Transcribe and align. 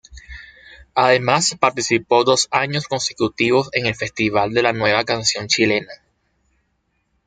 Además 0.95 1.55
participó 1.59 2.23
dos 2.23 2.47
años 2.49 2.87
consecutivos 2.87 3.69
en 3.73 3.85
el 3.85 3.93
Festival 3.93 4.51
de 4.51 4.63
la 4.63 4.73
Nueva 4.73 5.03
Canción 5.03 5.45
Chilena. 5.47 5.93